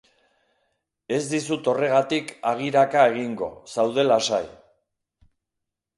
Ez 1.17 1.19
dizut 1.33 1.69
horregatik 1.73 2.33
agiraka 2.53 3.03
egingo, 3.13 3.53
zaude 3.75 4.07
lasai. 4.11 4.45